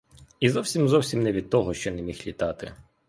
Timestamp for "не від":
1.23-1.49